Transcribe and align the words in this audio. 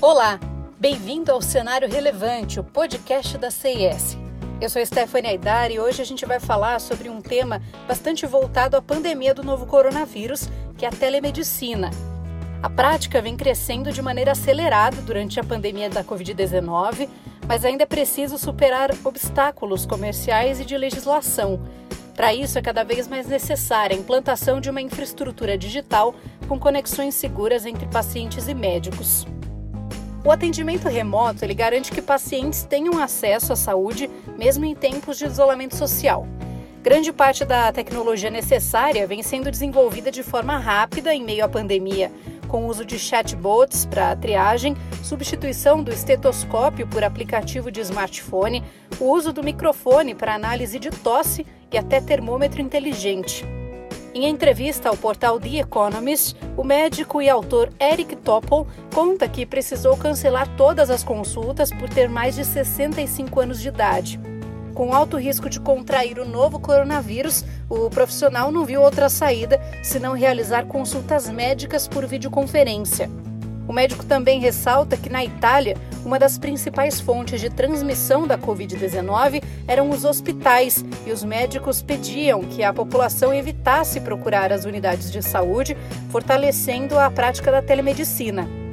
Olá, 0.00 0.38
bem-vindo 0.78 1.32
ao 1.32 1.42
Cenário 1.42 1.90
Relevante, 1.90 2.60
o 2.60 2.64
podcast 2.64 3.36
da 3.36 3.50
CIS. 3.50 4.16
Eu 4.60 4.70
sou 4.70 4.84
Stephanie 4.86 5.32
Aidar 5.32 5.72
e 5.72 5.80
hoje 5.80 6.00
a 6.00 6.04
gente 6.04 6.24
vai 6.24 6.38
falar 6.38 6.80
sobre 6.80 7.08
um 7.08 7.20
tema 7.20 7.60
bastante 7.88 8.24
voltado 8.24 8.76
à 8.76 8.80
pandemia 8.80 9.34
do 9.34 9.42
novo 9.42 9.66
coronavírus, 9.66 10.48
que 10.76 10.84
é 10.84 10.88
a 10.88 10.92
telemedicina. 10.92 11.90
A 12.62 12.70
prática 12.70 13.20
vem 13.20 13.36
crescendo 13.36 13.90
de 13.90 14.00
maneira 14.00 14.30
acelerada 14.30 15.02
durante 15.02 15.40
a 15.40 15.44
pandemia 15.44 15.90
da 15.90 16.04
Covid-19, 16.04 17.08
mas 17.48 17.64
ainda 17.64 17.82
é 17.82 17.86
preciso 17.86 18.38
superar 18.38 18.94
obstáculos 19.02 19.84
comerciais 19.84 20.60
e 20.60 20.64
de 20.64 20.78
legislação. 20.78 21.60
Para 22.14 22.32
isso, 22.32 22.56
é 22.56 22.62
cada 22.62 22.84
vez 22.84 23.08
mais 23.08 23.26
necessária 23.26 23.96
a 23.96 23.98
implantação 23.98 24.60
de 24.60 24.70
uma 24.70 24.80
infraestrutura 24.80 25.58
digital 25.58 26.14
com 26.46 26.56
conexões 26.56 27.16
seguras 27.16 27.66
entre 27.66 27.86
pacientes 27.86 28.46
e 28.46 28.54
médicos. 28.54 29.26
O 30.24 30.30
atendimento 30.30 30.88
remoto 30.88 31.44
ele 31.44 31.54
garante 31.54 31.92
que 31.92 32.02
pacientes 32.02 32.64
tenham 32.64 32.98
acesso 32.98 33.52
à 33.52 33.56
saúde 33.56 34.10
mesmo 34.36 34.64
em 34.64 34.74
tempos 34.74 35.16
de 35.16 35.24
isolamento 35.24 35.76
social. 35.76 36.26
Grande 36.82 37.12
parte 37.12 37.44
da 37.44 37.72
tecnologia 37.72 38.30
necessária 38.30 39.06
vem 39.06 39.22
sendo 39.22 39.50
desenvolvida 39.50 40.10
de 40.10 40.22
forma 40.22 40.58
rápida 40.58 41.14
em 41.14 41.22
meio 41.22 41.44
à 41.44 41.48
pandemia, 41.48 42.10
com 42.46 42.64
o 42.64 42.66
uso 42.66 42.84
de 42.84 42.98
chatbots 42.98 43.84
para 43.84 44.16
triagem, 44.16 44.76
substituição 45.02 45.82
do 45.82 45.92
estetoscópio 45.92 46.86
por 46.86 47.04
aplicativo 47.04 47.70
de 47.70 47.80
smartphone, 47.80 48.64
o 48.98 49.04
uso 49.04 49.32
do 49.32 49.42
microfone 49.42 50.14
para 50.14 50.34
análise 50.34 50.78
de 50.78 50.90
tosse 50.90 51.46
e 51.70 51.76
até 51.76 52.00
termômetro 52.00 52.62
inteligente. 52.62 53.44
Em 54.14 54.26
entrevista 54.26 54.88
ao 54.88 54.96
portal 54.96 55.38
The 55.38 55.58
Economist, 55.58 56.34
o 56.56 56.64
médico 56.64 57.20
e 57.20 57.28
autor 57.28 57.70
Eric 57.78 58.16
Topol 58.16 58.66
conta 58.92 59.28
que 59.28 59.44
precisou 59.44 59.96
cancelar 59.96 60.48
todas 60.56 60.90
as 60.90 61.04
consultas 61.04 61.70
por 61.70 61.88
ter 61.88 62.08
mais 62.08 62.34
de 62.34 62.44
65 62.44 63.40
anos 63.40 63.60
de 63.60 63.68
idade. 63.68 64.18
Com 64.74 64.94
alto 64.94 65.18
risco 65.18 65.50
de 65.50 65.60
contrair 65.60 66.18
o 66.18 66.24
novo 66.24 66.58
coronavírus, 66.58 67.44
o 67.68 67.90
profissional 67.90 68.50
não 68.50 68.64
viu 68.64 68.80
outra 68.80 69.08
saída 69.08 69.60
senão 69.82 70.14
realizar 70.14 70.66
consultas 70.66 71.28
médicas 71.28 71.86
por 71.86 72.06
videoconferência. 72.06 73.10
O 73.68 73.72
médico 73.72 74.02
também 74.04 74.40
ressalta 74.40 74.96
que 74.96 75.10
na 75.10 75.22
Itália, 75.22 75.76
uma 76.02 76.18
das 76.18 76.38
principais 76.38 76.98
fontes 76.98 77.38
de 77.38 77.50
transmissão 77.50 78.26
da 78.26 78.38
Covid-19 78.38 79.42
eram 79.66 79.90
os 79.90 80.06
hospitais 80.06 80.82
e 81.06 81.12
os 81.12 81.22
médicos 81.22 81.82
pediam 81.82 82.40
que 82.40 82.64
a 82.64 82.72
população 82.72 83.32
evitasse 83.32 84.00
procurar 84.00 84.50
as 84.54 84.64
unidades 84.64 85.12
de 85.12 85.20
saúde, 85.20 85.76
fortalecendo 86.08 86.98
a 86.98 87.10
prática 87.10 87.52
da 87.52 87.60
telemedicina. 87.60 88.67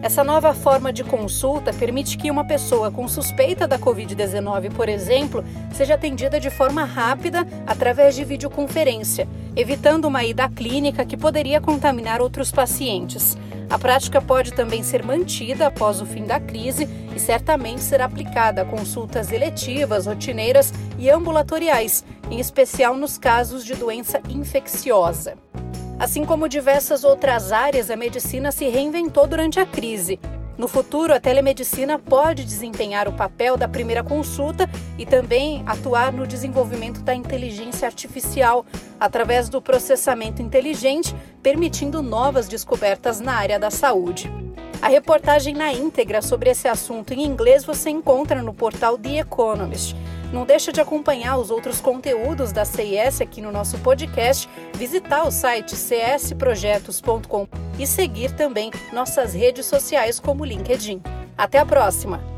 Essa 0.00 0.22
nova 0.22 0.54
forma 0.54 0.92
de 0.92 1.02
consulta 1.02 1.72
permite 1.72 2.16
que 2.16 2.30
uma 2.30 2.44
pessoa 2.44 2.88
com 2.88 3.08
suspeita 3.08 3.66
da 3.66 3.78
Covid-19, 3.78 4.72
por 4.72 4.88
exemplo, 4.88 5.44
seja 5.72 5.94
atendida 5.94 6.38
de 6.38 6.50
forma 6.50 6.84
rápida 6.84 7.46
através 7.66 8.14
de 8.14 8.24
videoconferência, 8.24 9.28
evitando 9.56 10.04
uma 10.04 10.22
ida 10.22 10.44
à 10.44 10.48
clínica 10.48 11.04
que 11.04 11.16
poderia 11.16 11.60
contaminar 11.60 12.22
outros 12.22 12.52
pacientes. 12.52 13.36
A 13.68 13.76
prática 13.76 14.22
pode 14.22 14.54
também 14.54 14.84
ser 14.84 15.04
mantida 15.04 15.66
após 15.66 16.00
o 16.00 16.06
fim 16.06 16.24
da 16.24 16.38
crise 16.38 16.88
e 17.14 17.18
certamente 17.18 17.82
será 17.82 18.04
aplicada 18.04 18.62
a 18.62 18.64
consultas 18.64 19.32
eletivas, 19.32 20.06
rotineiras 20.06 20.72
e 20.96 21.10
ambulatoriais, 21.10 22.04
em 22.30 22.38
especial 22.38 22.96
nos 22.96 23.18
casos 23.18 23.64
de 23.64 23.74
doença 23.74 24.22
infecciosa. 24.30 25.47
Assim 25.98 26.24
como 26.24 26.48
diversas 26.48 27.02
outras 27.02 27.50
áreas, 27.50 27.90
a 27.90 27.96
medicina 27.96 28.52
se 28.52 28.68
reinventou 28.68 29.26
durante 29.26 29.58
a 29.58 29.66
crise. 29.66 30.20
No 30.56 30.68
futuro, 30.68 31.12
a 31.12 31.18
telemedicina 31.18 31.98
pode 31.98 32.44
desempenhar 32.44 33.08
o 33.08 33.12
papel 33.12 33.56
da 33.56 33.66
primeira 33.66 34.04
consulta 34.04 34.70
e 34.96 35.04
também 35.04 35.62
atuar 35.66 36.12
no 36.12 36.24
desenvolvimento 36.24 37.00
da 37.02 37.14
inteligência 37.14 37.86
artificial 37.86 38.64
através 38.98 39.48
do 39.48 39.60
processamento 39.60 40.40
inteligente, 40.40 41.14
permitindo 41.42 42.00
novas 42.00 42.46
descobertas 42.46 43.20
na 43.20 43.34
área 43.34 43.58
da 43.58 43.70
saúde. 43.70 44.32
A 44.80 44.86
reportagem 44.86 45.54
na 45.54 45.72
íntegra 45.72 46.22
sobre 46.22 46.50
esse 46.50 46.68
assunto 46.68 47.12
em 47.12 47.24
inglês 47.24 47.64
você 47.64 47.90
encontra 47.90 48.40
no 48.40 48.54
portal 48.54 48.96
The 48.96 49.18
Economist. 49.18 49.96
Não 50.32 50.44
deixa 50.44 50.70
de 50.70 50.80
acompanhar 50.80 51.38
os 51.38 51.50
outros 51.50 51.80
conteúdos 51.80 52.52
da 52.52 52.64
CIS 52.64 53.20
aqui 53.20 53.40
no 53.40 53.50
nosso 53.50 53.78
podcast, 53.78 54.48
visitar 54.74 55.26
o 55.26 55.30
site 55.30 55.74
csprojetos.com 55.74 57.48
e 57.78 57.86
seguir 57.86 58.32
também 58.32 58.70
nossas 58.92 59.32
redes 59.32 59.66
sociais 59.66 60.20
como 60.20 60.44
LinkedIn. 60.44 61.02
Até 61.36 61.58
a 61.58 61.66
próxima! 61.66 62.37